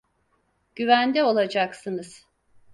[0.75, 2.25] Güvende olacaksınız.